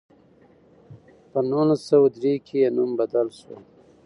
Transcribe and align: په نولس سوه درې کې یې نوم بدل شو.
په 1.31 1.39
نولس 1.49 1.81
سوه 1.89 2.07
درې 2.17 2.33
کې 2.45 2.55
یې 2.63 2.69
نوم 2.75 2.91
بدل 2.99 3.27
شو. 3.39 3.55